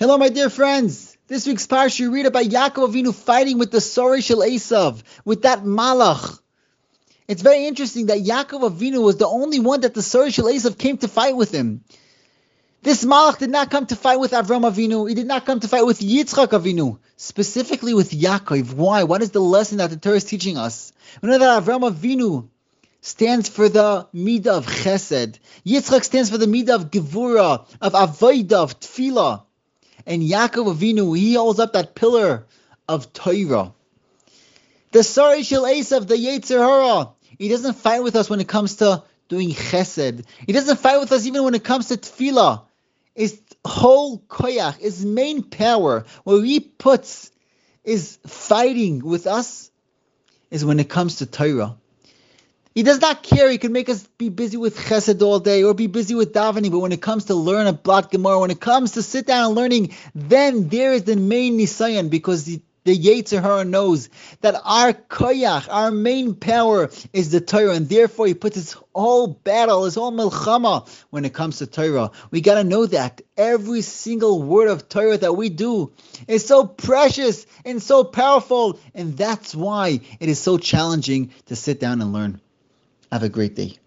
Hello, 0.00 0.16
my 0.16 0.30
dear 0.30 0.48
friends. 0.48 1.14
This 1.28 1.46
week's 1.46 1.66
parsha 1.66 2.00
you 2.00 2.10
read 2.10 2.24
about 2.24 2.46
Yaakov 2.46 2.90
Avinu 2.90 3.14
fighting 3.14 3.58
with 3.58 3.70
the 3.70 3.80
Sori 3.80 4.24
Shel 4.24 4.38
Esav, 4.38 5.02
with 5.26 5.42
that 5.42 5.62
Malach. 5.62 6.40
It's 7.28 7.42
very 7.42 7.66
interesting 7.66 8.06
that 8.06 8.20
Yaakov 8.20 8.62
Avinu 8.70 9.04
was 9.04 9.18
the 9.18 9.28
only 9.28 9.60
one 9.60 9.82
that 9.82 9.92
the 9.92 10.00
Sori 10.00 10.32
Shel 10.32 10.46
Esav 10.46 10.78
came 10.78 10.96
to 10.96 11.06
fight 11.06 11.36
with 11.36 11.52
him. 11.52 11.84
This 12.80 13.04
Malach 13.04 13.36
did 13.36 13.50
not 13.50 13.70
come 13.70 13.84
to 13.88 13.94
fight 13.94 14.18
with 14.18 14.30
Avram 14.30 14.62
Avinu. 14.62 15.06
He 15.06 15.14
did 15.14 15.26
not 15.26 15.44
come 15.44 15.60
to 15.60 15.68
fight 15.68 15.84
with 15.84 16.00
Yitzchak 16.00 16.58
Avinu, 16.58 16.98
specifically 17.18 17.92
with 17.92 18.10
Yaakov. 18.10 18.72
Why? 18.72 19.02
What 19.02 19.20
is 19.20 19.32
the 19.32 19.40
lesson 19.40 19.76
that 19.78 19.90
the 19.90 19.98
Torah 19.98 20.16
is 20.16 20.24
teaching 20.24 20.56
us? 20.56 20.94
We 21.20 21.28
know 21.28 21.36
that 21.36 21.62
Avram 21.62 21.82
Avinu 21.92 22.48
stands 23.02 23.50
for 23.50 23.68
the 23.68 24.08
midah 24.14 24.46
of 24.46 24.66
Chesed. 24.66 25.38
Yitzchak 25.66 26.04
stands 26.04 26.30
for 26.30 26.38
the 26.38 26.46
midah 26.46 26.76
of 26.76 26.90
Gevura, 26.90 27.66
of 27.82 27.92
Avodah, 27.92 28.62
of 28.62 28.80
Tefillah. 28.80 29.42
And 30.10 30.24
Yaakov 30.24 30.74
Avinu, 30.74 31.16
he 31.16 31.34
holds 31.34 31.60
up 31.60 31.74
that 31.74 31.94
pillar 31.94 32.44
of 32.88 33.12
Torah. 33.12 33.72
The 34.90 35.04
Sari 35.04 35.44
Shel 35.44 35.62
Esav, 35.62 36.08
the 36.08 36.16
Yetzer 36.16 36.58
Hara, 36.58 37.10
he 37.38 37.48
doesn't 37.48 37.74
fight 37.74 38.02
with 38.02 38.16
us 38.16 38.28
when 38.28 38.40
it 38.40 38.48
comes 38.48 38.74
to 38.78 39.04
doing 39.28 39.50
Chesed. 39.50 40.24
He 40.44 40.52
doesn't 40.52 40.80
fight 40.80 40.98
with 40.98 41.12
us 41.12 41.26
even 41.26 41.44
when 41.44 41.54
it 41.54 41.62
comes 41.62 41.88
to 41.88 41.96
Tefillah. 41.96 42.62
His 43.14 43.40
whole 43.64 44.18
koyach, 44.18 44.78
his 44.78 45.04
main 45.04 45.44
power, 45.44 46.04
where 46.24 46.42
he 46.42 46.58
puts 46.58 47.30
is 47.84 48.18
fighting 48.26 49.04
with 49.04 49.28
us, 49.28 49.70
is 50.50 50.64
when 50.64 50.80
it 50.80 50.88
comes 50.88 51.18
to 51.18 51.26
Torah. 51.26 51.76
He 52.72 52.84
does 52.84 53.00
not 53.00 53.24
care. 53.24 53.50
He 53.50 53.58
can 53.58 53.72
make 53.72 53.88
us 53.88 54.06
be 54.16 54.28
busy 54.28 54.56
with 54.56 54.76
chesed 54.76 55.20
all 55.22 55.40
day 55.40 55.64
or 55.64 55.74
be 55.74 55.88
busy 55.88 56.14
with 56.14 56.32
davening. 56.32 56.70
But 56.70 56.78
when 56.78 56.92
it 56.92 57.02
comes 57.02 57.24
to 57.24 57.34
learn 57.34 57.66
a 57.66 57.72
blot 57.72 58.12
gemara, 58.12 58.38
when 58.38 58.52
it 58.52 58.60
comes 58.60 58.92
to 58.92 59.02
sit 59.02 59.26
down 59.26 59.46
and 59.46 59.54
learning, 59.56 59.94
then 60.14 60.68
there 60.68 60.92
is 60.92 61.02
the 61.02 61.16
main 61.16 61.58
nisayan 61.58 62.10
because 62.10 62.44
the, 62.44 62.62
the 62.84 62.96
Yetzer 62.96 63.42
Hara 63.42 63.64
knows 63.64 64.08
that 64.42 64.54
our 64.64 64.92
koyach, 64.92 65.66
our 65.68 65.90
main 65.90 66.36
power, 66.36 66.90
is 67.12 67.30
the 67.32 67.40
Torah, 67.40 67.74
and 67.74 67.88
therefore 67.88 68.28
he 68.28 68.34
puts 68.34 68.54
his 68.54 68.76
whole 68.94 69.26
battle, 69.26 69.84
his 69.84 69.96
whole 69.96 70.12
milchama 70.12 70.88
when 71.10 71.24
it 71.24 71.34
comes 71.34 71.58
to 71.58 71.66
Torah. 71.66 72.12
We 72.30 72.40
gotta 72.40 72.62
know 72.62 72.86
that 72.86 73.20
every 73.36 73.82
single 73.82 74.40
word 74.40 74.68
of 74.68 74.88
Torah 74.88 75.18
that 75.18 75.32
we 75.32 75.48
do 75.48 75.92
is 76.28 76.46
so 76.46 76.66
precious 76.66 77.46
and 77.64 77.82
so 77.82 78.04
powerful, 78.04 78.78
and 78.94 79.16
that's 79.16 79.56
why 79.56 80.00
it 80.20 80.28
is 80.28 80.38
so 80.38 80.56
challenging 80.56 81.32
to 81.46 81.56
sit 81.56 81.80
down 81.80 82.00
and 82.00 82.12
learn. 82.12 82.40
Have 83.12 83.22
a 83.22 83.28
great 83.28 83.54
day. 83.54 83.78